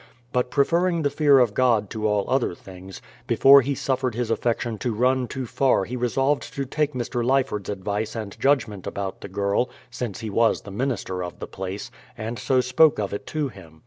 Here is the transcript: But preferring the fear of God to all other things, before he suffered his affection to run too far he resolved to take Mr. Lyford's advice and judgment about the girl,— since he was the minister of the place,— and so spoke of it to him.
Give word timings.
But 0.33 0.49
preferring 0.49 1.03
the 1.03 1.11
fear 1.11 1.37
of 1.37 1.53
God 1.53 1.91
to 1.91 2.07
all 2.07 2.25
other 2.27 2.55
things, 2.55 3.03
before 3.27 3.61
he 3.61 3.75
suffered 3.75 4.15
his 4.15 4.31
affection 4.31 4.79
to 4.79 4.95
run 4.95 5.27
too 5.27 5.45
far 5.45 5.85
he 5.85 5.95
resolved 5.95 6.51
to 6.55 6.65
take 6.65 6.93
Mr. 6.95 7.23
Lyford's 7.23 7.69
advice 7.69 8.15
and 8.15 8.35
judgment 8.39 8.87
about 8.87 9.21
the 9.21 9.29
girl,— 9.29 9.69
since 9.91 10.21
he 10.21 10.31
was 10.31 10.61
the 10.61 10.71
minister 10.71 11.23
of 11.23 11.37
the 11.37 11.45
place,— 11.45 11.91
and 12.17 12.39
so 12.39 12.61
spoke 12.61 12.97
of 12.97 13.13
it 13.13 13.27
to 13.27 13.49
him. 13.49 13.79